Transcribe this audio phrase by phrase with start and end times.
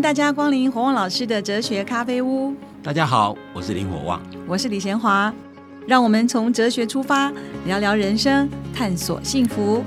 [0.00, 2.54] 迎大家光临火旺老师的哲学咖啡屋。
[2.82, 4.18] 大家好，我是林火旺，
[4.48, 5.30] 我是李贤华。
[5.86, 7.30] 让我们从哲学出发，
[7.66, 9.84] 聊聊人生，探索幸福。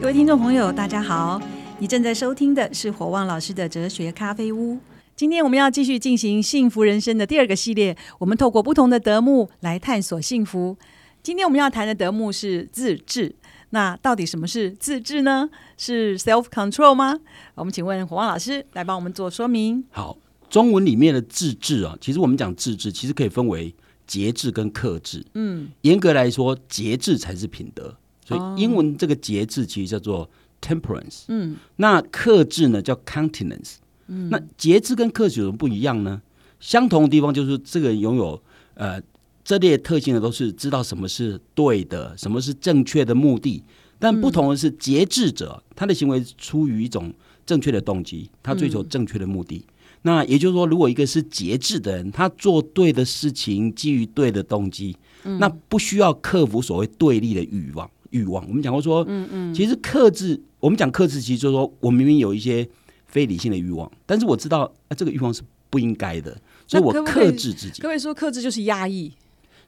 [0.00, 1.38] 各位听众朋友，大家好，
[1.78, 4.78] 你正在收听的是火旺老师的哲学咖啡屋。
[5.14, 10.78] 今天我们要继续进行幸福人生的第二个系列，我们透过不同的德目来探索幸福。
[11.22, 13.34] 今天我们要谈的德目是自治。
[13.70, 15.50] 那到底什么是自制呢？
[15.76, 17.18] 是 self control 吗？
[17.56, 19.84] 我们请问火旺老师来帮我们做说明。
[19.90, 20.16] 好，
[20.48, 23.74] 中文里面的自制啊，其实我们讲自制，其实可以分为
[24.06, 25.24] 节制跟克制。
[25.34, 27.96] 嗯，严格来说，节制才是品德。
[28.24, 30.30] 所以英文这个节制其实叫做
[30.62, 31.24] temperance。
[31.28, 33.74] 嗯，那克制呢叫 continence。
[34.06, 36.22] 嗯，那节制跟克制有什么不一样呢？
[36.60, 38.40] 相同的地方就是这个人拥有
[38.74, 39.02] 呃。
[39.46, 43.62] 这列特性呢，都是知道什么是对的，什么是正确的目的。
[43.96, 47.14] 但不同的是，节制者他的行为出于一种
[47.46, 49.64] 正确的动机，他追求正确的目的。
[50.02, 57.88] 那也就是说，如果一个是节制的人，他做对的事情，基于对的动机，那不需要克服所谓对立的欲望。
[58.10, 62.68] 欲望，我们讲过说，嗯嗯，其实克制，我们讲克制，其实就是说我明明有一些
[63.06, 67.80] 非理性的欲望，但是我知道啊，这个欲望是不应该的，所以我克制自己。
[67.80, 69.12] 各位说，克制就是压抑。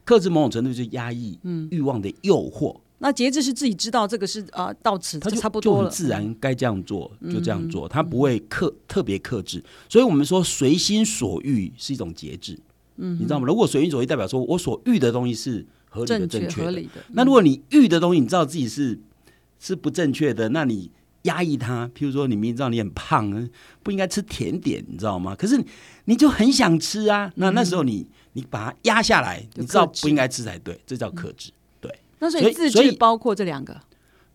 [0.09, 1.37] 克制某种程度就是压抑
[1.69, 2.75] 欲望的诱惑。
[2.97, 9.63] 那节制是自己知道这个是啊，到此就差不多了，自然该这样做就这样做，他不会克特别克制。
[9.87, 12.57] 所以我们说随心所欲是一种节制，
[12.97, 13.45] 嗯，你知道吗？
[13.45, 18.99] 如果随心所欲代表说我所欲的东西是合理的、正确的，那如果你欲的东西你知道自己是
[19.59, 20.89] 是不正确的，那你
[21.21, 21.87] 压抑它。
[21.89, 23.47] 譬如说你明知道你很胖，
[23.83, 25.35] 不应该吃甜点，你知道吗？
[25.35, 25.63] 可是
[26.05, 28.07] 你就很想吃啊，那那时候你。
[28.39, 31.51] 你把它压下来，你知道不应该吃才对，这叫克制。
[31.81, 33.77] 对，那所以自制包括这两个。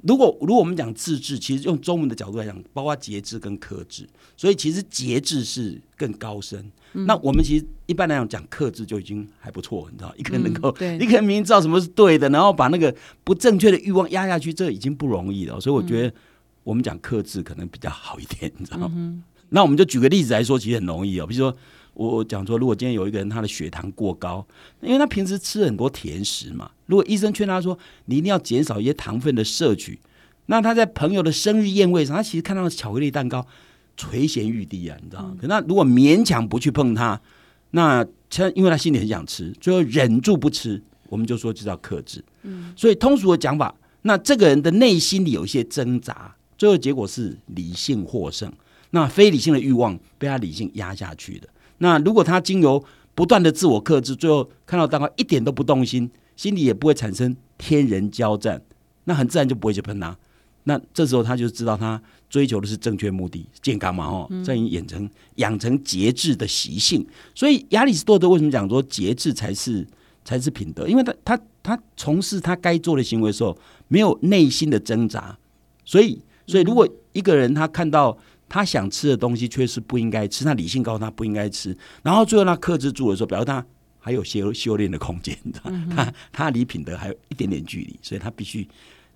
[0.03, 4.07] 如果如果我们讲自制，其实用中文的角度来讲，包括节制跟克制。
[4.37, 6.71] 所以其实节制是更高深。
[6.93, 10.69] 那我们其实一般来讲讲克制就已经还不错，你知道，一个人能够，
[11.01, 15.59] 一个人明明知道什么是对的，然后把那个不正确的欲望压下去，这已经不容易了。
[15.59, 16.15] 所以我觉得
[16.63, 19.23] 我们讲克制可能比较好一点，你知道吗？
[19.49, 21.57] 那我们就举个例子来说，其实很容易哦，比如说。
[21.95, 24.45] 我讲说，如果今天有一个人他的血糖过高，
[24.81, 29.99] 因为他平时吃很多甜食嘛，如果医生劝他说你一定要减少一些糖分的摄取，
[30.47, 33.47] 那他在朋友的生日宴会上，他其实看到巧克力蛋糕
[33.97, 35.37] 垂涎欲滴啊，你知道吗？
[35.41, 37.21] 可那如果勉强不去碰它，
[37.71, 42.25] 那他因为他心里很想吃，最后忍住不吃，我们就说这叫克制。
[42.43, 48.53] 嗯，所以通俗的讲法，那这个人的内心里有一些挣扎，最后结果是理性获胜，
[48.91, 51.49] 那非理性的欲望被他理性压下去的。
[51.85, 52.83] 那如果他经由
[53.15, 58.63] 不断的自我克制，最后看到蛋糕一点都不动心，心里也不会产生天人交战，
[59.05, 60.17] 那很自然就不会去喷他。
[60.63, 62.01] 那这时候他就知道他
[62.31, 67.07] 追求的是正确目的，健康嘛，哦，这样养成养成节制的习性。
[67.35, 69.87] 所以亚里士多德为什么讲说节制才是
[70.25, 70.89] 才是品德？
[70.89, 73.55] 因为他他他从事他该做的行为的时候，
[73.89, 75.37] 没有内心的挣扎。
[75.85, 78.17] 所以所以如果一个人他看到。
[78.49, 83.65] 他想吃的东西却是不应该吃，那理性告诉他不应该吃，然后最后他克制住的时候，表示他
[83.99, 85.95] 还有修修炼的空间，你知道吗？
[85.97, 88.69] 他他离品德还有一点点距离，所以他必须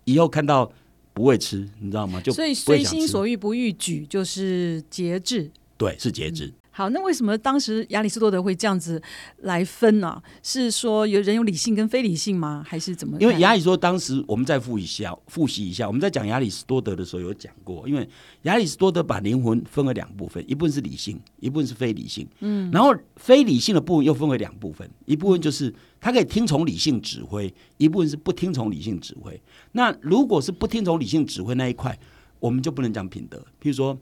[0.04, 0.70] 以后看到
[1.12, 2.20] 不会吃，你知道吗？
[2.20, 6.52] 就所以随心所欲不逾矩就是节制，对，是节制。
[6.78, 9.02] 好，那为什么当时亚里士多德会这样子
[9.38, 10.22] 来分呢？
[10.44, 12.64] 是说有人有理性跟非理性吗？
[12.64, 13.18] 还是怎么？
[13.20, 18.08] 因为亚里士多当时我们再复一下，复习一下，我们在讲亚里士多德的时候有讲过，因为
[18.42, 22.24] 亚里士多德把灵魂分为两部分，一部分是理性，一部分是非理性。
[22.38, 29.42] 嗯，然后非理性的部分又分为两部分，一部分就是他可以听从理性指挥，一部分是不听从理性指挥。
[29.72, 31.98] 那如果是不听从理性指挥那一块，
[32.38, 33.36] 我们就不能讲品德。
[33.60, 33.98] 譬如说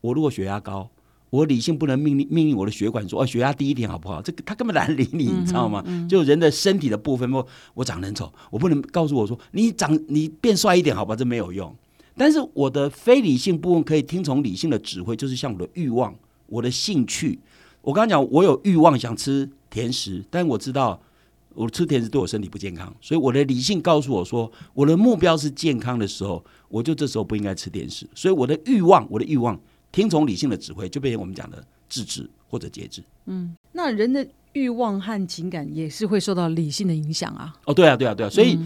[0.00, 0.88] 我如果血压高。
[1.30, 4.20] 我理性不能命令命令我的血管说哦血压低一点好不好？
[4.20, 5.84] 这个他根本懒理你，你知道吗？
[6.08, 11.14] 就人的身体的部分，我我长得很丑，我不能告诉我说你长你变帅一点好吧？
[11.14, 11.74] 这没有用。
[12.16, 16.14] 但是我的非理性部分可以听从理性的指挥，就是像我的欲望、
[16.46, 17.38] 我的兴趣。
[17.82, 21.00] 我刚刚讲我有欲望想吃甜食，但我知道
[21.54, 28.06] 我吃甜食对我身体不健康，所以我的理性告诉我说我的目标是健康的时候，我就这时候不应该吃甜食。
[28.14, 29.58] 所以我的欲望，我的欲望。
[29.92, 33.02] 听从理性的指挥，就变成我们讲的自制或者节制。
[33.26, 37.54] 嗯，那人的欲望和情感也是会受到理性的影响啊。
[37.66, 38.30] 哦，对啊，对啊，对啊。
[38.30, 38.58] 所以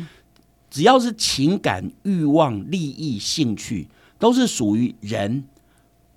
[0.70, 3.88] 只要是情感、欲望、利益、兴趣，
[4.18, 5.44] 都是属于人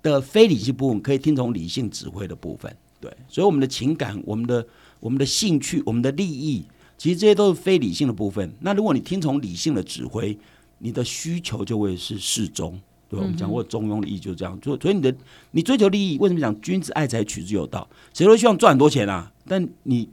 [0.02, 2.74] 的非理性部分，可以听从理性指挥的部分。
[3.00, 4.66] 对，所以我们的情感、我们的
[5.00, 6.64] 我们的兴趣、我们的利益，
[6.96, 8.52] 其实这些都是非理性的部分。
[8.60, 10.36] 那如果你听从理性的指挥，
[10.78, 12.80] 你的需求就会是适中。
[13.08, 13.24] 对吧？
[13.24, 15.14] 我们讲过中庸的义就是这样，所以所以你的
[15.52, 17.88] 你追求利益，为什么讲君子爱财，取之有道？
[18.12, 20.08] 谁都希望赚很多钱啊，但你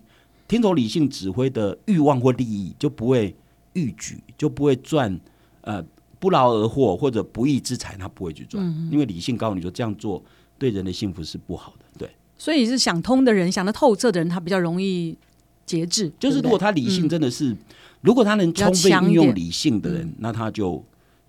[0.48, 3.36] 听从理性指挥的欲望或利益，就不会
[3.74, 5.20] 欲举，就不会赚
[5.62, 5.84] 呃
[6.20, 10.24] 不劳而获或者不义之财，他不会去赚，因为理性告诉你说这样做
[10.58, 12.10] 对人的幸福是不好的，对。
[12.38, 15.18] 所以是想通的人，想得透彻的人，他比较容易
[15.66, 16.12] 节制。
[16.20, 17.56] 就是如果他理性真的是，
[18.02, 20.84] 如果他能充分运用理性的人，那他就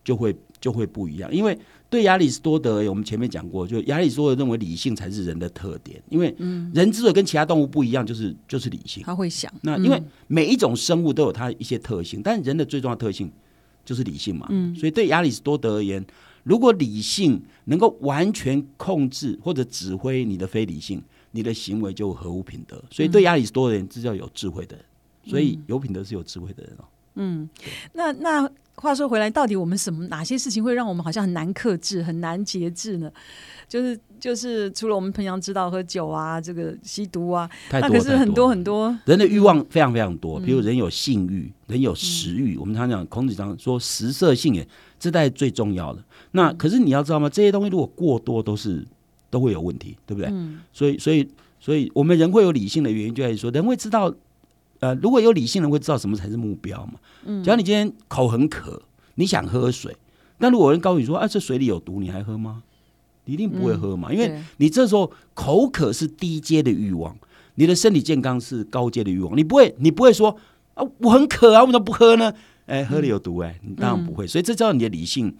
[0.04, 1.32] 就会就会不一样。
[1.34, 1.58] 因为
[1.88, 6.02] 对亚里士多德，我们前面讲过，就亚里士多德认为理性才是人的特点。
[6.08, 6.34] 因为
[6.74, 9.02] 人之所以跟其他动物不一样，就是就是理性。
[9.04, 9.52] 他会想。
[9.62, 13.30] 那因为每一种生物都有它一些特性，但人的最重要特性
[13.84, 14.46] 就是理性嘛。
[14.50, 14.74] 嗯。
[14.74, 16.04] 所以对亚里士多德而言。
[16.42, 21.02] 如果理性能够完全控制或者指挥你的非理性，
[21.32, 22.80] 你的行为就合乎品德。
[22.88, 24.84] 所以对亚里士多德人，这叫有智慧的人。
[25.28, 26.84] 所以有品德是有智慧的人哦。
[27.16, 27.48] 嗯，
[27.94, 33.10] 那那话说回来，到底我们什么哪些事情会让我们好像很难克制、很难节制呢？
[33.68, 40.38] 就是就是除了我们平常知道喝酒啊，这个吸毒啊，那可是很多很多人的欲望非常非常多。
[40.38, 42.56] 比如人有性欲，人有食欲。
[42.56, 44.66] 我们常讲孔子常说食色性也，
[45.00, 46.04] 这代最重要的。
[46.30, 47.28] 那可是你要知道吗？
[47.28, 48.86] 这些东西如果过多，都是
[49.30, 50.30] 都会有问题，对不对？
[50.72, 51.28] 所以，所以，
[51.58, 54.14] 所以我们人会有理性的原因，就在于说，人会知道，
[54.80, 56.94] 呃，如果有理性人会知道什么才是目标嘛。
[57.24, 58.82] 嗯，假如你今天口很渴，
[59.16, 59.96] 你想喝水，
[60.38, 62.62] 但如果有人告诉你说，啊，这水里有毒，你还喝吗？
[63.24, 67.16] 你一定不会喝嘛，因为你这时候口渴是低阶的欲望，
[67.56, 70.36] 你的身体健康是高阶的欲望，你不会，你不会说
[70.74, 72.32] 啊，我很渴啊，为什么不喝呢？
[72.66, 74.26] 哎，喝了有毒哎，你当然不会。
[74.26, 75.34] 所以这叫你的理性。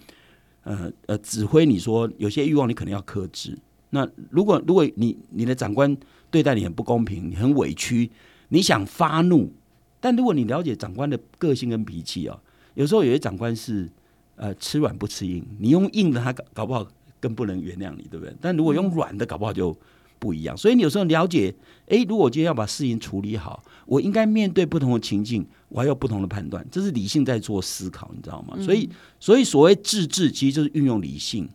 [0.62, 3.56] 呃呃，指挥你说有些欲望你可能要克制。
[3.90, 5.96] 那如果如果你你的长官
[6.28, 8.10] 对待你很不公平，你很委屈，
[8.48, 9.52] 你想发怒，
[10.00, 12.38] 但如果你了解长官的个性跟脾气哦，
[12.74, 13.88] 有时候有些长官是
[14.36, 16.86] 呃吃软不吃硬，你用硬的他搞搞不好
[17.20, 18.34] 更不能原谅你，对不对？
[18.40, 19.76] 但如果用软的，搞不好就。
[20.18, 21.54] 不一样，所以你有时候了解，
[21.88, 28.56] 哎，如果我今天要把事情处理好，我应该面对不同的情境，我还有不同的判断，这是理性在做思考，你知道吗？
[28.62, 28.88] 所以，
[29.20, 31.46] 所以所谓自治，其实就是运用理性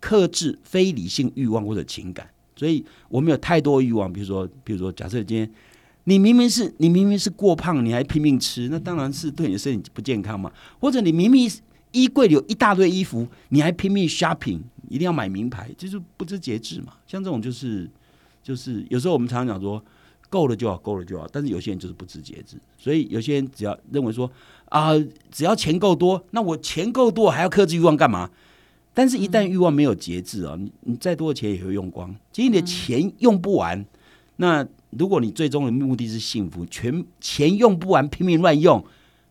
[0.00, 2.28] 克制非理性欲望或者情感。
[2.56, 5.48] 所以我们有太多欲望，比如说，比如说，假设今天
[6.08, 10.50] 你明明是你明明是过胖，你还拼命吃，那当然是对你的身体不健康嘛。
[10.80, 11.50] 或者你明明
[11.92, 16.94] 衣柜里有一大堆衣服，你还拼命 shopping，一定要买名牌，就是不知节制嘛。
[17.06, 17.88] 像这种就是。
[18.40, 19.84] 就是有时候我们常常讲说
[20.30, 24.30] 够了就好，够了就好，但是有些人就是不知节制，所以有些人只要认为说
[24.70, 24.92] 啊，
[25.30, 28.30] 只要钱够多，那我钱够多还要克制欲望干嘛？
[28.94, 33.84] 但是，一旦欲望没有节制啊，你你再多的钱也会用光，其实你的钱用不完。
[34.36, 38.84] 那如果你最终的目的是幸福，全钱用不完拼命乱用，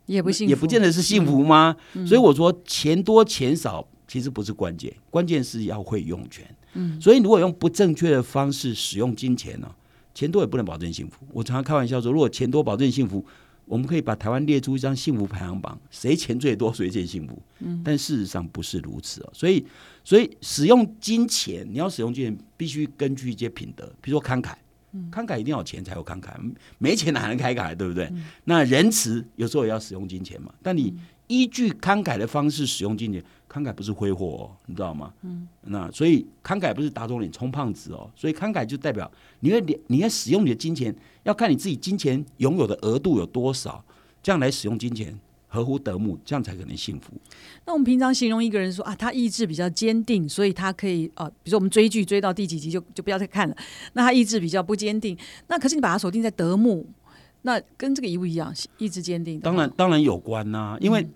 [0.06, 1.76] 也不幸也不见得是幸福吗？
[2.06, 6.46] 所以我说钱多钱少其实不是关键，关键是要会用权。
[6.74, 9.70] 嗯，所以如果用不正确的方式使用金钱呢，
[10.14, 11.26] 钱多也不能保证幸福。
[11.32, 13.26] 我常常开玩笑说，如果钱多保证幸福，
[13.66, 17.38] 我们可以把台湾列出一张幸福排行榜，谁钱最多谁最幸福。
[17.60, 19.30] 嗯，但事实上不是如此哦。
[19.34, 19.66] 所以，
[20.04, 24.54] 所以使用金钱，你要使用金钱，必须根据一些品德，比如说慷慨，
[25.12, 26.32] 慷慨一定要有钱才有慷慨，
[26.78, 28.12] 没钱哪能慷慨，对不对？
[28.46, 30.94] 那仁慈有时候也要使用金钱嘛，但你
[31.28, 33.24] 依据慷慨的方式使用金钱。
[33.50, 35.12] 慷慨不是挥霍哦，你知道吗？
[35.22, 39.10] 嗯，那所以慷慨不是打肿脸充胖子哦，所以慷慨就代表
[39.40, 43.84] 你要你要使用你的金钱，要看你自己金钱拥有的额度有多少，
[44.22, 45.18] 这样来使用金钱
[45.58, 47.14] 合乎德目，这样才可能幸福。
[47.66, 53.56] 那我们平常形容一个人说啊，他意志比较坚定，所以他可以啊，比如说我们追剧追到第几集就就不要再看了。
[53.94, 56.86] 那他意志比较不坚定，那可是你把他锁定在德目，
[57.42, 58.54] 那跟这个一不一样？
[58.78, 61.08] 意志坚定，当然当然有关呐，因为。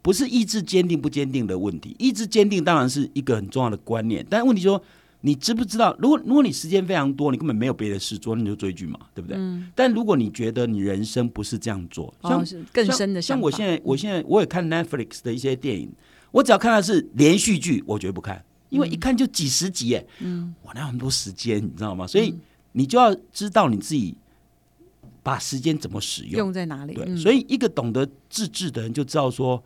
[0.00, 4.24] 不是意志坚定不坚定的问题，意志坚定当然是一个很重要的观念。
[4.30, 4.80] 但问题说，
[5.20, 5.96] 你知不知道？
[5.98, 9.36] 如果如果你时间非常多，你根本没有别的事做，你就追剧嘛，对不对？
[9.36, 9.70] 嗯。
[9.74, 15.90] 但如果你觉得你人生不是这样做，像更深的，像我现在，我现在我也看 Netflix 的一些电影，
[16.30, 22.06] 我只要看到是连续剧，我绝对不看，因为一看就几十集，哎，嗯，我哪有那么多时间，你知道吗？
[22.06, 22.34] 所以
[22.72, 24.16] 你就要知道你自己
[25.22, 26.94] 把时间怎么使用，用在哪里。
[26.94, 29.62] 对，所以一个懂得自制的人就知道说。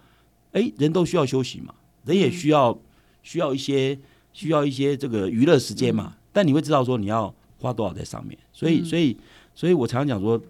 [0.53, 1.73] 哎，人都需要休息嘛，
[2.05, 2.79] 人也需要
[3.23, 3.99] 需要一些
[4.33, 6.15] 需要一些这个娱乐时间嘛。
[6.33, 9.17] 但你会知道说你要花多少在上面，所以所以
[9.55, 10.41] 所以我常常讲说，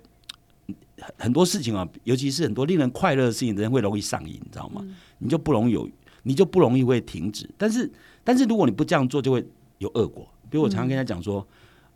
[0.98, 4.84] 很很多事情啊，尤其是很多令人快乐的事情，人会容易上瘾，你知道吗？
[5.18, 5.88] 你就不容易有，
[6.22, 7.48] 你就不容易会停止。
[7.58, 7.90] 但是
[8.24, 9.44] 但是如果你不这样做，就会
[9.78, 10.26] 有恶果。
[10.48, 11.46] 比如我常常跟他讲说，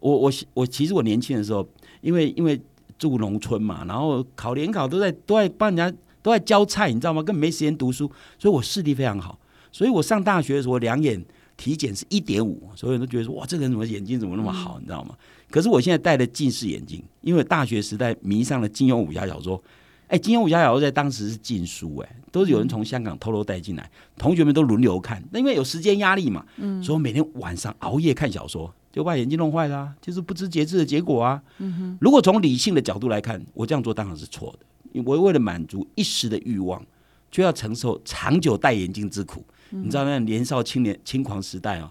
[0.01, 1.69] 我我我其实我年轻的时候，
[2.01, 2.61] 因为因为
[2.99, 5.97] 住农村嘛，然后考联考都在都在帮人家。
[6.23, 7.23] 都在教菜，你知道吗？
[7.23, 9.39] 根本没时间读书，所以我视力非常好。
[9.71, 11.25] 所以我上大学的时候两眼
[11.57, 15.15] 体检是一点五，所有人都觉得说哇，这个人怎么眼睛怎么那么好，你知道吗？
[15.51, 19.63] 可是我现在戴的近视眼镜，因为大学时代迷上了金庸武侠小说。
[20.09, 25.21] 哎，金庸武侠小说在当时是禁书，哎，都是有人从香港偷偷带进来，同学们都轮流看。
[25.33, 31.43] 那因为有时间压力嘛，嗯，所以每天晚上熬夜看小说，就把眼睛弄坏了，就是不知节制的结果啊。
[31.59, 36.81] 嗯哼，如果从理性的角度来看，我这样做当然是错的，因为为了满足一时的欲望，
[37.29, 39.45] 就要承受长久戴眼镜之苦。
[39.71, 41.91] 你知道那年少青年轻狂时代哦，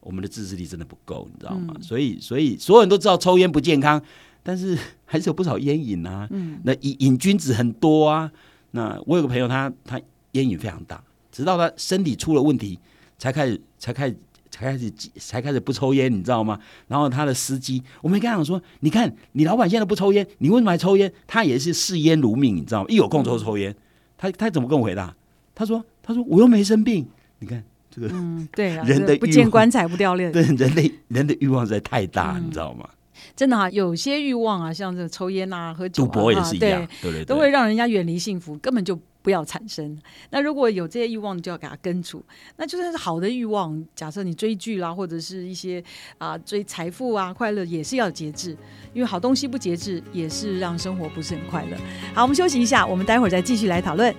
[0.00, 1.74] 我们的自制力真的不够，你知道吗？
[1.80, 4.00] 所以，所以所有人都知道抽烟不健康。
[4.46, 6.28] 但是 还是有不少烟瘾啊，
[6.64, 8.30] 那瘾瘾君子很多啊。
[8.72, 9.98] 那我有个朋友，他他
[10.32, 11.02] 烟瘾非常大，
[11.32, 12.78] 直到他身体出了问题，
[13.16, 14.16] 才开始才开始
[14.50, 16.60] 才开始才开始不抽烟，你知道吗？
[16.88, 21.10] 然后他的司机，我们跟他讲说，你看你老板现在不抽烟，你为什么还抽烟？
[21.26, 22.86] 他也是视烟如命，你知道吗？
[22.90, 23.74] 一有空就抽烟。
[24.18, 25.16] 他他怎么跟我回答？
[25.54, 27.04] 他说他说我又没生病。
[27.40, 32.88] 你看这个，嗯，对啊， 人的不见棺材不掉泪，对人类人的欲望实在太大，你知道吗？
[33.34, 39.96] 真的哈，有些欲望啊，像这抽烟啊、喝酒啊，也是一样，对对，都会让人家远离幸福，根本就不要产生。
[40.30, 42.22] 那如果有这些欲望，就要给它根除。
[42.56, 45.82] 那就算是好的欲望，假设你追剧啦，或者是一些
[46.18, 48.56] 啊追财富啊、快乐，也是要节制，
[48.92, 51.76] 因为好东西不节制，也是让生活不是很快乐。
[52.14, 54.14] 好，我们休息一下，我们待会儿再继续来讨论。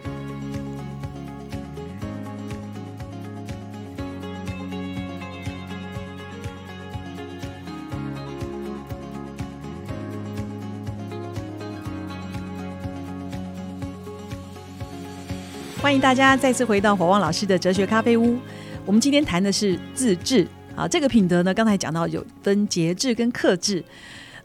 [15.85, 18.39] 欢迎大家再次回到火旺老师的哲学咖啡屋。
[18.87, 23.85] 我们今天谈的是自制啊，这个品德呢，刚才讲到有分节制跟克制。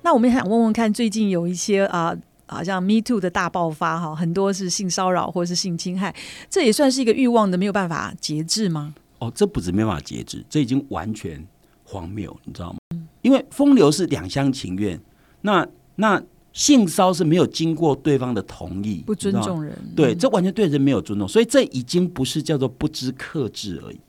[0.02, 6.14] 那我们也想问问看，最近有一些啊，好像 Me Too 的大爆发哈，很多是性骚扰或是性侵害，
[6.50, 8.94] 这也算是一个欲望的没有办法节制吗？
[9.20, 11.42] 哦，这不止没办法节制，这已经完全
[11.85, 12.78] 荒谬，你知道吗？
[13.23, 15.00] 因为风流是两厢情愿，
[15.40, 15.66] 那
[15.97, 16.23] 那。
[16.52, 24.00] 性骚是没有经过对方的同意，不尊重人，对，这完全对人没有尊重，所以这已经不是叫做不知克制而已，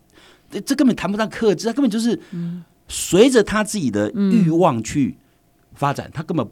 [0.49, 2.19] 这这根本谈不上克制，他根本就是
[2.87, 5.15] 随着他自己的欲望去
[5.73, 6.47] 发展，他根本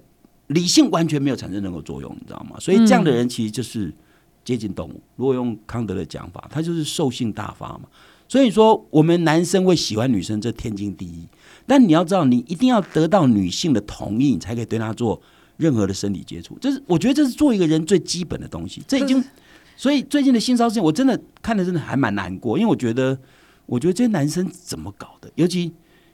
[0.48, 2.55] 理性完全没有产生任何作用，你知道吗？
[2.60, 3.93] 所以这样的人其实就是
[4.46, 5.01] 接近动物。
[5.15, 7.81] 如果用康德的讲法，他就是兽性大发嘛。
[8.27, 11.27] 所以说，我们男生会喜欢女生，这天经地义。
[11.65, 15.19] 但你要知道，你一定要得到女性的同意，你才可以对她做。
[15.59, 18.81] 任何的身体接触，这是我觉得这是做一个人最基本的东西。
[18.87, 19.21] 这已经，
[19.75, 23.19] 所以最近的性骚扰，我真的看的真的还蛮难过，因为我觉得，
[23.65, 25.29] 我觉得这些男生怎么搞的？
[25.35, 25.69] 尤其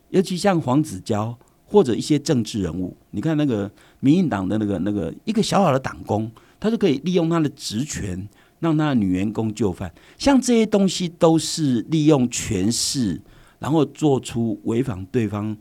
[0.10, 8.28] 尤其像黄子佼或者一些政治人物，你看那个民进党的那个那个一个小小的党工，他就可以利用他的职权
[8.60, 13.22] 让他的女员工就范，像这些东西都是利用权势，
[13.60, 15.56] 然后做出违反对方。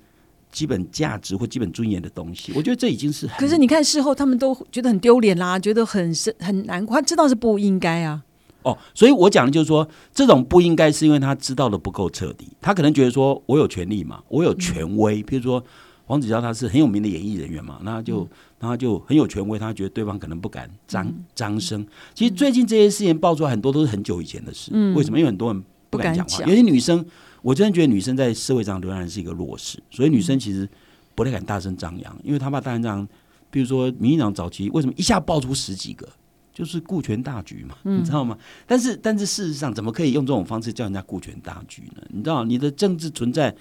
[0.54, 3.26] 基本价值或基本尊严的东西，我觉得这已经是。
[3.37, 8.23] 可是你看事后，他们都觉得很丢脸啦，觉得很是很难过，他知道是不应该啊。
[8.62, 15.20] 哦，所以我讲的就是说，这种不应该是因为他知道的不够彻底，他可能觉得说我有权利嘛，我有权威。
[15.25, 15.62] 譬如说
[16.04, 18.26] 黄子佼他是很有名的演艺人员嘛，那就
[18.61, 21.84] 那他就很有权威，他觉得对方可能不敢张张声。
[22.14, 25.18] 其实最近这些事情爆出来很多都是很久以前的事，为什么？
[25.18, 27.04] 因为很多人不敢讲话，有些女生。
[27.44, 30.66] 我真的觉得女生在社会上仍然是一个弱势，所以女生其实
[31.14, 33.08] 不太敢大声张扬，因为她怕大声张扬。
[33.50, 36.08] 比如说民进党早期为什么一下爆出十几个，
[36.54, 38.38] 就是顾全大局嘛，你知道吗？
[38.66, 42.02] 但是但是事实上，怎么可以用这种方式叫人家顾全大局呢？
[42.08, 43.54] 你知道，你的政治存在，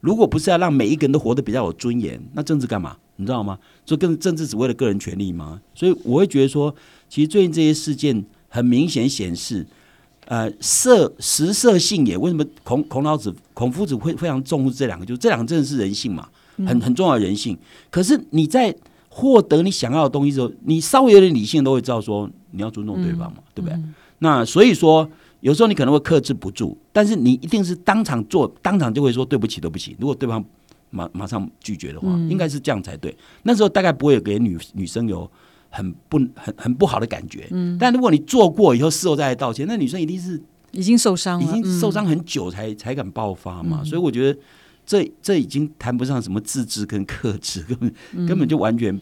[0.00, 2.96] 如果不是要让每一个人都活得比较有尊严，那政治干嘛？
[3.16, 3.58] 你知道吗？
[3.84, 5.60] 所以跟政治只为了个人权利吗？
[5.74, 6.72] 所以我会觉得说，
[7.08, 9.66] 其实最近这些事件很明显显示。
[10.26, 15.04] 呃，色食色性也，为什么孔孔老子、孔夫子会非常重视这两个？
[15.04, 16.26] 就是这两个真的是人性嘛，
[16.66, 17.58] 很很重要的人性。
[17.90, 18.74] 可是你在
[19.10, 23.78] 获得你想要的东西之后，你稍微有点理性都会知道说你要尊重对方嘛，对不对？
[24.20, 25.06] 那所以说
[25.40, 29.94] 有时候你可能会克制不住，但是你一定是当场做，当场就会说对不起，对不起。
[30.00, 30.42] 如果对方
[30.88, 33.14] 马马上拒绝的话，应该是这样才对。
[33.42, 35.30] 那时候大概不会给女女生有。
[35.74, 40.40] 很不很很不好的感觉，嗯，但如果你做过以后事后再来道歉，那女生一定是
[40.70, 44.38] 已经受伤了，已经受伤很久才才敢爆发嘛，所以我觉得
[44.86, 48.96] 这这已经谈不上什么自制跟克制，根本根本就完全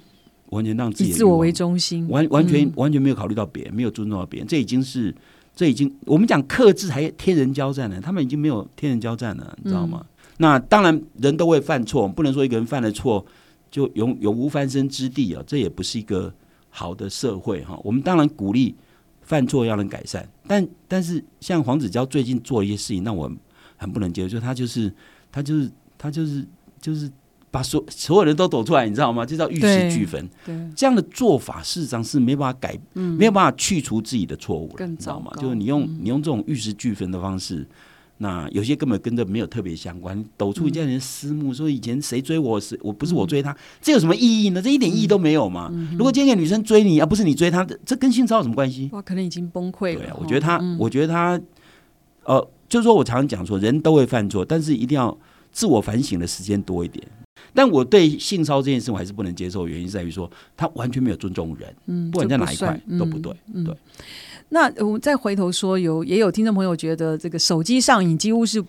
[0.49, 5.15] 完全让自己以自我为中心，完完全完全没有考虑到别人，没有尊重到别人，这已经是
[5.55, 10.07] 这已经我们讲克制还天人交战呢，他们已经没有天人交战了，你知道吗？
[10.39, 13.23] 那当然人都会犯错，不能说一个人犯了错
[13.71, 16.33] 就永永无翻身之地啊，这也不是一个。
[16.75, 18.75] 好的社会哈，我们当然鼓励
[19.21, 23.31] 犯错要能改善，但但但是像黄子佼最近做一些事情，让我
[23.77, 24.93] 很不能接受，就他就是
[25.31, 26.45] 他就是他就是
[26.81, 27.11] 就是
[27.51, 29.27] 把所所有人都抖出来，你知道吗？
[29.27, 30.27] 这叫玉石俱焚。
[30.47, 37.69] 对，这样的做法事实上是没办法改，没有办法去除自己的错误了，更你知道吗就是你用你用这种玉石俱焚的方式。
[38.19, 44.63] 那有些根本跟这没有特别相关，抖出一件人私慕，说以前谁追我，是我不是我追他，这有什么意义呢？
[44.63, 45.73] 这一点意义都没有嘛。
[45.99, 48.89] 如果今天女生追你，而不是你追她，这跟性骚扰有什么关系？
[48.93, 50.01] 哇，可能已经崩溃了。
[50.01, 51.41] 对啊，哦我觉得他，嗯我觉得他，
[52.25, 55.17] 呃，就是说我常常讲说，人都会犯错，但是一定要
[55.51, 57.05] 自我反省的时间多一点。
[57.55, 63.35] 但我对性骚这件事我还是不能接受，原因在于说他完全没有尊重人，嗯，不管在哪一块算都不对。
[63.53, 63.77] 嗯对，
[64.53, 68.63] 那我们再回头说，有也有听众朋友觉得这个手机上瘾几乎是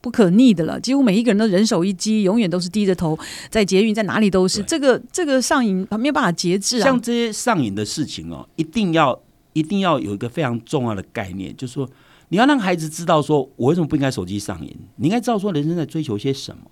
[0.00, 3.18] 不可逆的了，几乎每一个人都人手一机，永远都是低着头，
[3.50, 4.62] 在捷运在哪里都是。
[4.62, 7.00] 这个这个上瘾没有办法节制啊像。
[7.00, 9.20] 这些上瘾的事情哦，一定要
[9.54, 11.88] 一定要有一个非常重要的概念，就是说
[12.28, 14.76] 你要让孩子知道说，我为什么不应该手机上瘾？
[14.96, 16.62] 你应该知道说人生在追求些什么。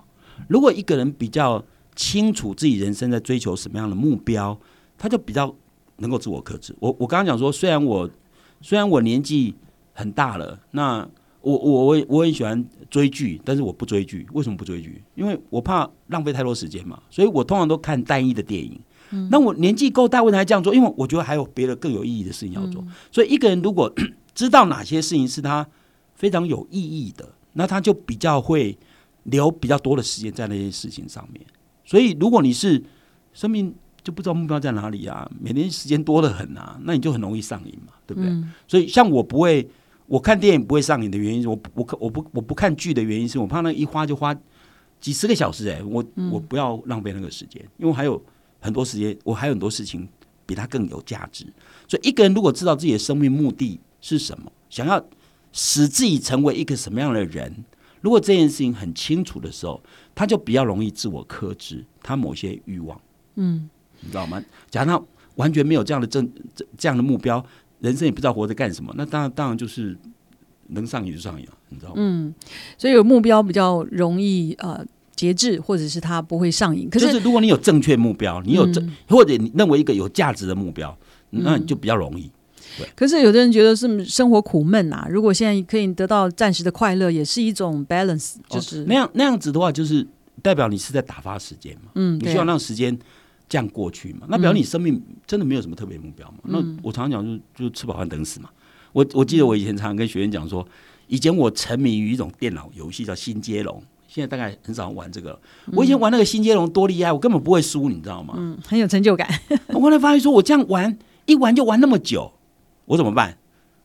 [0.47, 1.65] 如果一个人比较
[1.97, 4.57] 清楚自己人生在追求什么样的目标，
[4.97, 5.53] 他就比较
[5.97, 6.75] 能够自我克制。
[6.79, 8.09] 我我刚刚讲说，虽然我
[8.63, 9.55] 虽然我年纪
[9.93, 11.07] 很大了，那
[11.41, 14.27] 我我我也我很喜欢追剧，但是我不追剧。
[14.33, 15.03] 为什么不追剧？
[15.17, 18.81] 因为我怕浪费太多时间嘛，所以我通常都看单一的电影。
[19.29, 20.75] 那我年纪够大，为什么还这样做？
[20.75, 22.83] 因为我觉得还有别的更有意义的事情要做。
[23.11, 23.93] 所以一个人如果
[24.35, 25.69] 知道哪些事情是他
[26.15, 28.79] 非常有意义的，那他就比较会
[29.25, 31.45] 留比较多的时间在那些事情上面。
[31.85, 32.83] 所以如果你是
[33.35, 38.31] 生命就不知道目标在哪里啊，每天时间多得很啊，那你就很容易上瘾嘛，对不对？
[38.31, 39.69] 嗯所以像我不会，
[40.07, 44.37] 我看电影不会上瘾的原因，我不我我不我不看剧的原因是我怕那一花就花
[45.01, 48.21] 几十个小时哎、我我不要浪费那个时间，因为还有
[48.61, 50.09] 很多时间，我还有很多事情
[50.47, 51.47] 比它更有价值。
[51.89, 55.05] 所以一个人如果知道自己的生命目的是什么，想要
[55.53, 57.65] 使自己成为一个什么样的人，
[58.01, 59.81] 如果这件事情很清楚的时候，
[60.15, 63.01] 他就比较容易自我克制他某些欲望。
[63.37, 63.69] 嗯，
[64.03, 64.43] 你知道吗？
[64.71, 65.03] 假如他
[65.37, 67.45] 完全没有这样的正这这样的目标，
[67.81, 69.97] 人生也不知道活着干什么，那当然当然就是
[70.69, 71.95] 能上瘾就上瘾了，你知道吗？
[71.97, 72.35] 嗯，
[72.77, 74.85] 所以有目标比较容易呃
[75.15, 76.89] 节制，或者是他不会上瘾。
[76.91, 80.97] 可就是是如果你有正确目标，你有正、嗯或者你认为一个有价值的目标，
[81.31, 82.31] 那你就比较容易。
[82.97, 90.07] 可是有的人觉得是生活苦闷啊，如果现在可以得到暂时的快乐，也是一种 balance，就是、哦那样那样子的话，就是
[90.41, 92.99] 代表你是在打发时间嘛，嗯，你需要让时间
[93.53, 96.39] 这样过去嘛，那表示你生命真的没有什么特别目标嘛。
[96.45, 97.23] 那我常常讲
[97.55, 98.49] 就就吃饱饭等死嘛。
[98.95, 100.67] 我我记得我以前常常跟学员讲说，
[101.07, 105.39] 以前我沉迷于一种电脑游戏叫新接龙，现在大概很少玩这个。
[105.75, 108.33] 我以前玩那个新接龙多厉害，我根本不会输，你知道吗？
[108.39, 109.29] 嗯很有成就感。
[109.69, 112.33] 我后来发现说，我这样玩一玩就玩那么久，
[112.87, 113.37] 我怎么办？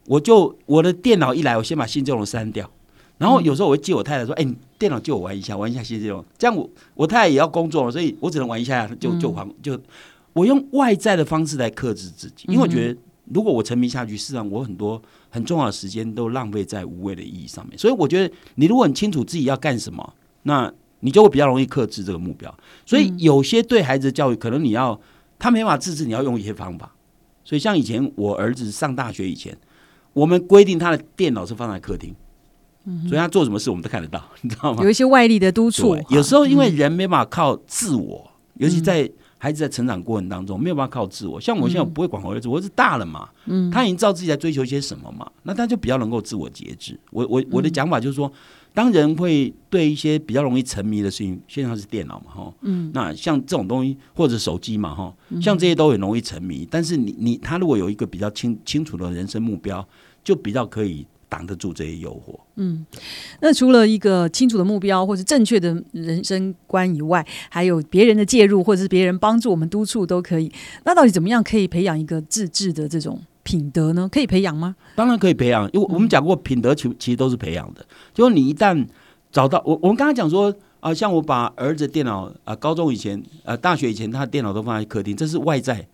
[0.06, 2.72] 我就我的电脑一来，我先把新接龙删掉，
[3.18, 9.80] 然后有时候我会借我太太说：“哎、你电脑借我玩一下，玩一下新接龙。”这样我我太太也要工作了，所以我只能玩一下，就就还就
[10.34, 13.00] 我用外在的方式来克制自己，因为我觉得
[13.34, 17.78] 如果我沉迷下去，事实上我很多很重要的时间都浪费在无谓的意义上面。
[17.78, 22.56] 所以我觉得你如果很清楚自己要干什么，那你就会比较容易克制这个目标。
[22.86, 25.00] 所以有些对孩子的教育，可能你要
[25.40, 26.94] 他没办法自制，你要用一些方法。
[27.44, 29.58] 所以像以前我儿子上大学以前，
[30.14, 32.14] 我们规定他的电脑是放在客厅，
[33.08, 34.84] 所以他做什么事我们都看得到， 你知道吗？
[34.84, 34.90] 有？
[34.90, 36.52] 一些外力的督促，，有时候嗯。
[36.52, 41.40] 因为人没办法靠自我，尤其在孩子在成长过程当中没有办法靠自我。
[41.40, 43.70] 像我现在我不会管我儿子，我儿子大了嘛，嗯。
[43.70, 47.00] 他已经知道自己在追求些什么嘛，那他就比较能够自我节制。
[47.12, 47.48] 我我嗯。
[47.52, 48.32] 我的讲法就是说，
[48.74, 56.68] 当人会对一些比较容易沉迷的事情，现在是电脑嘛，哈，嗯，那像这种东西或者手机嘛，哈，像这些都很容易沉迷。
[56.70, 59.86] 但是你你他如果有一个比较清清楚的人生目标，
[60.24, 62.40] 就比较可以挡得住这些诱惑。
[62.56, 62.86] 嗯
[63.42, 70.52] 那除了一个清楚的目标或者正确的人生观以外，还有别人的介入或者是别人帮助我们督促都可以。
[70.84, 74.10] 那到底怎么样可以培养一个自制的这种品德呢？
[74.12, 74.76] 可以培养吗？
[74.96, 77.86] 当然可以培养，因为我们讲过，品德其其实都是培养的。
[78.14, 78.88] 就是你一旦
[79.32, 85.88] 找到我，我们刚刚讲说啊、像我把儿子电脑啊、高中以前啊、大学以前，他的电脑都放在客厅，这是外在，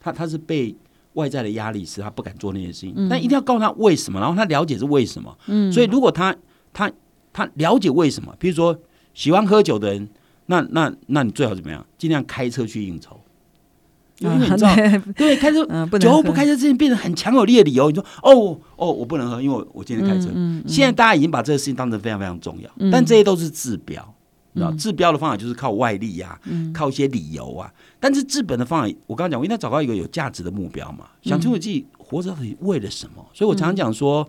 [0.00, 0.74] 他他是被
[1.14, 3.08] 外在的压力使他不敢做那些事情。
[3.08, 5.36] 但一定要告诉他为什么，然后他了解是为什么。
[5.46, 6.34] 嗯，所以如果他
[6.72, 6.90] 他
[7.32, 8.78] 他了解为什么，比如说
[9.14, 10.08] 喜欢喝酒的人，
[10.46, 11.84] 那那那你最好怎么样？
[11.98, 13.18] 尽量开车去应酬。
[14.18, 15.64] 因为你知道，嗯 对，开车
[15.98, 17.90] 酒后不开车之前变成很强有力的理由。
[17.90, 20.28] 你说哦哦，我不能喝，因为我我今天开车。
[20.32, 24.14] 嗯现在大家已经把这个事情当成非常非常重要，嗯但这些都是治标。
[24.78, 26.38] 治标的方法就是靠外力呀、
[26.74, 27.72] 靠一些理由啊。
[27.98, 33.24] 但是治本的方法，我刚刚讲，我应该找到一个有价值的目标嘛，想清楚自己活着到底为了什么。
[33.32, 34.28] 所以我常常讲说，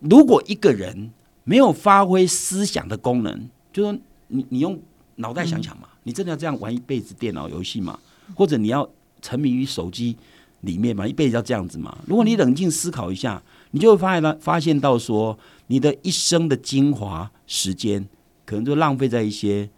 [0.00, 1.10] 如果一个人
[1.44, 4.80] 没有发挥思想的功能，就说你你用
[5.16, 7.98] 脑袋想想嘛，你真的要这样玩一辈子电脑游戏嘛？
[8.34, 8.88] 或者你要
[9.20, 10.16] 沉迷于手机
[10.60, 11.06] 里面嘛？
[11.06, 11.98] 一辈子要这样子嘛？
[12.06, 18.08] 如果你冷静思考一下，你就会发现到发现到说，你的一生的精华时间，
[18.50, 19.68] 可能就浪费在一些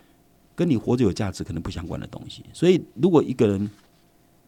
[0.55, 2.43] 跟你活着有价值可能不相关的东西。
[2.55, 3.71] 所以，如果一个人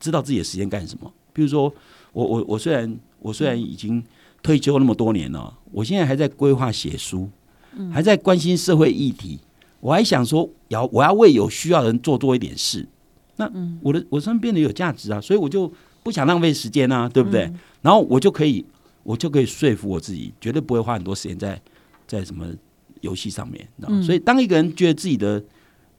[0.00, 1.70] 知道自己的时间干什么，比如说
[2.14, 4.02] 我我我虽然我虽然已经
[4.42, 7.28] 退休那么多年了，我现在还在规划写书，
[7.92, 9.38] 还在关心社会议题，
[9.80, 12.87] 我还想说要我要为有需要的人做多一点事。
[13.37, 13.50] 那
[13.82, 15.70] 我的我身边的有价值啊，所以我就
[16.02, 17.52] 不想浪费时间啊，对不对？
[17.82, 18.64] 然后我就可以
[19.02, 21.60] 我就可以说服我自己，绝对不会花很多时间在
[22.06, 22.46] 在什么
[23.05, 23.69] 游戏上面。
[24.03, 25.43] 所以当一个人觉得自己的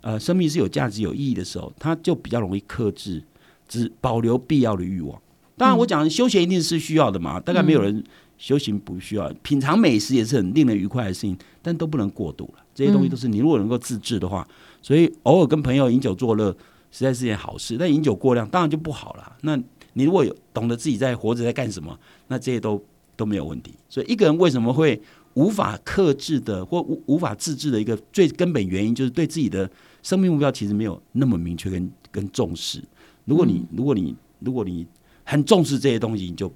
[0.01, 3.23] 呃生命是有价值、有意义的时候，他就比较容易克制，
[3.67, 5.21] 只保留必要的欲望。
[5.57, 8.03] 当然，我讲休闲一定是需要的嘛，大概没有人
[8.37, 12.63] 修行不需要，品尝美食也是很令人愉快的事情，但都不能过度了。
[12.73, 14.45] 这些东西都是你如果能够自制的话，
[14.81, 16.51] 所以偶尔跟朋友饮酒作乐，
[16.91, 17.77] 实在是件好事。
[17.79, 19.37] 但饮酒过量当然就不好了。
[19.43, 19.57] 那
[19.93, 22.83] 你如果有懂得自己在活着在干什么，那这些都
[23.15, 23.73] 都没有问题。
[23.87, 25.01] 所以一个人为什么会
[25.35, 29.69] 无法克制的或无无法自制的一个最根本原因，就是对自己的
[30.03, 32.81] 生命目标其实没有那么明确跟跟重视。
[33.23, 34.85] 如果你如果你如果你
[35.23, 36.47] 很重视这些东西，你就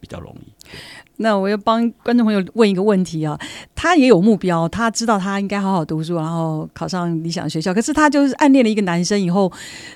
[0.00, 0.68] 比较容易。
[1.16, 3.38] 那我要帮观众朋友问一个问题啊，
[3.74, 7.72] 他也有目标，他知道他应该好好读书，然后考上理想学校。
[7.72, 9.52] 可是他就是暗恋了一个男生以后，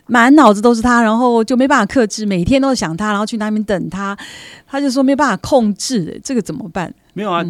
[0.07, 4.17] 满脑子都是他，然后就没办法克制，每天都想他，然后去那边等他，
[4.67, 6.95] 他就说没办法控制，这个怎么办？
[7.15, 7.45] 没有啊，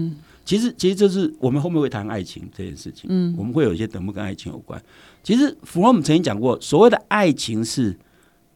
[0.48, 4.82] 其实其实就是我们后面会谈爱情这件事情，嗯，我们会有一些德目跟爱情有关。
[5.22, 7.94] 其实弗洛姆曾经讲过，所谓的爱情是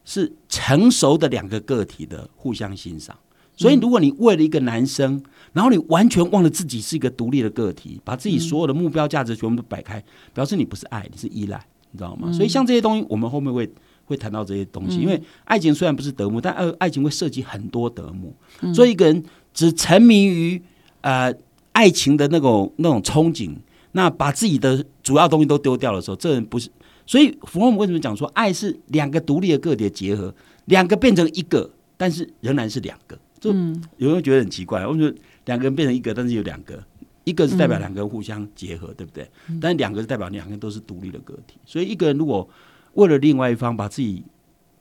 [0.03, 3.15] 是成熟的两个个体的互相欣赏。
[3.55, 10.03] 所以，如果你为了一个男生，然后你完全忘了自己是一个独立的个体，把自己所有的目标价值全部都摆开，
[10.33, 12.31] 表示你不是爱，你是依赖，你知道吗？
[12.33, 13.71] 所以，像这些东西，我们后面会
[14.05, 14.97] 会谈到这些东西。
[14.97, 18.35] 因为爱情虽然不是德目，但爱爱情会涉及很多德目。
[18.73, 20.59] 所以，一个人只沉迷于
[21.01, 21.31] 呃
[21.73, 23.53] 爱情的那种那种憧憬，
[23.91, 26.69] 那把自己的主要东西都丢掉的时候，这人不是。
[27.05, 30.33] 所以，弗洛姆为什么讲说爱是两个独立的个体的结合，
[30.65, 33.19] 两个变成一个，但是仍然是两个。
[33.41, 33.53] 就
[33.97, 36.81] 有人觉得很奇怪，我觉得两个人变成一个，但是有两个，
[37.25, 39.29] 一个是代表两个人互相结合，对不对？
[39.59, 41.57] 但是两个是代表两个人都是独立的个体。
[41.65, 42.47] 所以一个人如果
[42.93, 44.23] 为了另外一方把自己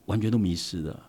[0.05, 1.01] 完全都迷失了，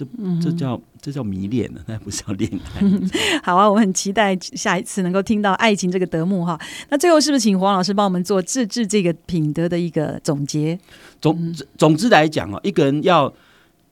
[0.00, 2.82] 这这叫这叫迷恋了，那不是叫恋爱。
[3.44, 6.58] 好啊，我很期待下一次能够听到爱情这个德目哈。
[6.88, 10.78] 那最后是不是请黄老师帮我们做自制这个品德的一个总结？
[11.20, 13.32] 总总之来讲哦，一个人要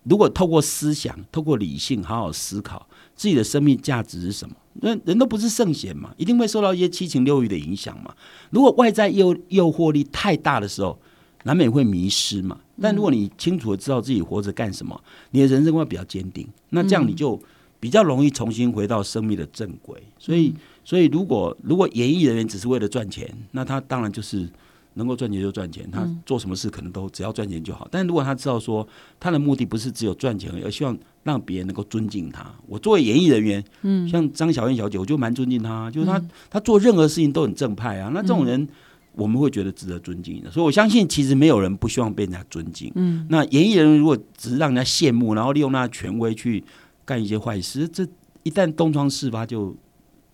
[0.05, 2.87] 如果透过思想、透过理性好好思考。
[3.15, 4.55] 自己的生命价值是什么？
[4.75, 8.15] 那人都不是圣贤嘛，一定会受到一些七情六欲的影响嘛。
[8.51, 10.97] 如果外在诱诱惑力太大的时候，
[11.45, 12.59] 难免会迷失嘛。
[12.81, 16.47] 但如果你清楚的知道自己活着干什么，你的人生会比较坚定。
[16.71, 17.41] 那这样你就
[17.81, 20.03] 比较容易重新回到生命的正轨。
[20.19, 24.49] 所以，所以如果如果演艺人员只是为了赚钱，那他当然就是。
[24.95, 27.87] 能够赚钱就赚钱，他做什么事可能都只要赚钱就好。
[27.89, 28.85] 但如果他知道说
[29.21, 32.53] 他的目的不是只有赚钱而希望让别人能够尊敬他。
[32.67, 36.21] 我作为演艺人员，嗯，像张小燕小姐，我就蛮尊敬她，就是她
[36.51, 38.11] 她做任何事情都很正派啊。
[38.13, 38.67] 那这种人
[39.13, 40.51] 我们会觉得值得尊敬的。
[40.51, 42.93] 所以我相信，其实没有人不希望被人家尊敬。
[42.95, 46.63] 嗯，那演艺人员如果只是让人家羡慕，然后利用他的权威去
[47.05, 48.07] 干一些坏事，这
[48.43, 49.77] 一旦东窗事发，就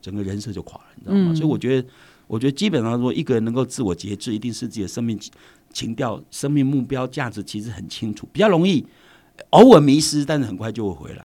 [0.00, 1.34] 整个人设就垮了，你知道吗？
[1.34, 1.88] 所以我觉得。
[2.26, 5.16] 我觉得基本上说，一个人能够自我节制，一定是自己的生命
[5.74, 8.84] 情调、生命目标、价值其实很清楚，比较容易
[9.50, 11.22] 偶尔迷失，但是很快就会回来。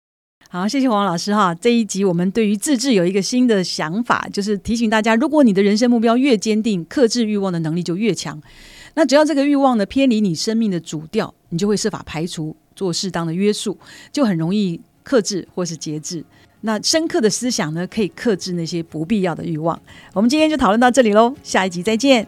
[0.51, 1.53] 好，谢谢黄老师哈。
[1.53, 8.41] 这一集我们对于自制有一个新的想法，就是提醒大家，如果你的人生目标越坚定，克制欲望的能力就越强。
[8.95, 13.77] 那只要这个欲望呢偏离你生命的主调，你就会设法排除，做适当的约束，
[14.11, 16.25] 就很容易克制或是节制。
[16.61, 19.79] 那深刻的思想呢，可以克制那些不必要的欲望。
[20.13, 22.27] 我们今天就讨论到这里喽，下一集再见。